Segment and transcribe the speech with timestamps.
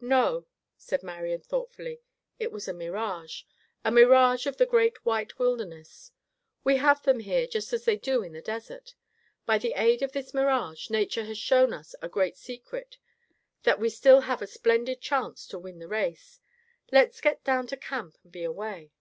[0.00, 0.46] "No,"
[0.76, 2.00] said Marian thoughtfully,
[2.38, 3.42] "It was a mirage,
[3.84, 6.12] a mirage of the great white wilderness.
[6.62, 8.94] We have them here just as they do on the desert.
[9.46, 12.98] By the aid of this mirage, nature has shown us a great secret;
[13.64, 16.38] that we still have a splendid chance to win the race.
[16.92, 18.92] Let's get down to camp and be away."